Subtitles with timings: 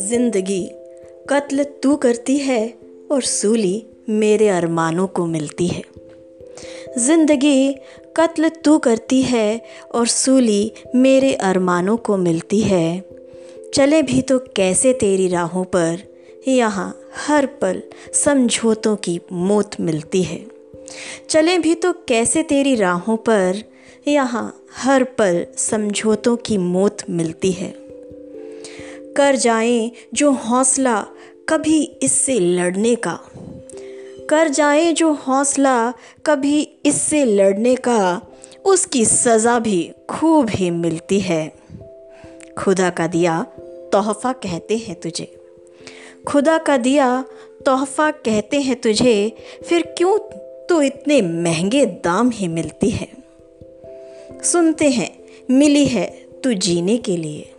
[0.00, 0.70] ज़िंदगी
[1.28, 2.74] कत्ल तू करती है
[3.10, 5.82] और सूली मेरे अरमानों को मिलती है।
[6.98, 7.72] ज़िंदगी
[8.16, 9.60] कत्ल तू करती है
[9.94, 13.04] और सूली मेरे अरमानों को मिलती है।
[13.74, 15.98] चले भी तो कैसे तेरी राहों पर,
[16.48, 17.82] यहाँ हर पल
[18.24, 20.46] समझौतों की मौत मिलती है।
[21.30, 23.71] चले भी तो कैसे तेरी राहों पर
[24.08, 27.74] यहाँ हर पल समझौतों की मौत मिलती है।
[29.16, 31.06] कर जाएँ जो हौसला
[31.48, 33.18] कभी इससे लड़ने का।
[34.30, 35.92] कर जाएँ जो हौसला
[36.26, 38.22] कभी इससे लड़ने का,
[38.64, 41.52] उसकी सज़ा भी खूब ही मिलती है।
[42.58, 43.46] खुदा का दिया
[43.92, 45.40] तोहफ़ा कहते हैं तुझे।
[46.28, 47.24] खुदा का दिया
[47.66, 49.36] तोहफ़ा कहते हैं तुझे,
[49.68, 50.18] फिर क्यों
[50.66, 53.21] तो इतने महँगे दाम ही मिलती है?
[54.44, 55.18] सुनते हैं,
[55.50, 57.50] मिली है तू जीने के लिए।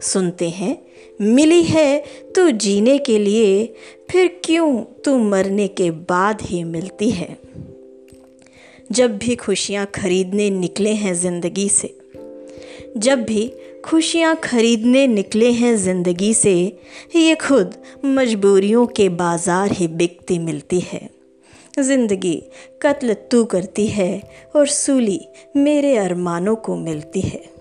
[0.00, 0.82] सुनते हैं,
[1.20, 2.04] मिली है
[2.36, 3.74] तू जीने के लिए,
[4.10, 7.38] फिर क्यों तू मरने के बाद ही मिलती है?
[8.92, 11.98] जब भी खुशियाँ खरीदने निकले हैं ज़िंदगी से,
[12.96, 13.52] जब भी
[13.84, 16.78] खुशियाँ खरीदने निकले हैं ज़िंदगी से,
[17.16, 21.21] ये खुद मजबूरियों के बाज़ार ही बिकती मिलती है।
[21.78, 22.34] ज़िंदगी
[22.82, 24.22] कत्ल तू करती है
[24.56, 25.20] और सूली
[25.56, 27.51] मेरे अरमानों को मिलती है।